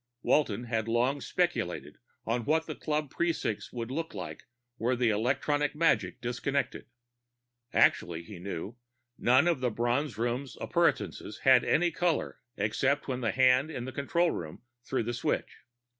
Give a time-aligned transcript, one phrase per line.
[0.23, 4.45] Walton had long speculated on what the club precincts would be like
[4.79, 6.87] were the electronic magic disconnected.
[7.71, 8.77] Actually, he knew,
[9.19, 13.91] none of the Bronze Room's appurtenances had any color except when the hand in the
[13.91, 15.59] control room threw the switch.